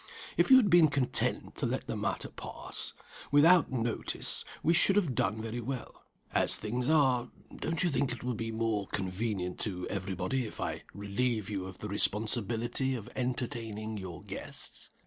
[0.35, 2.93] If you had been content to let the matter pass
[3.31, 6.01] without notice, we should have done very well.
[6.33, 10.59] As things are, don't you think it will be more convenient to every body if
[10.59, 14.89] I relieve you of the responsibility of entertaining your guests?"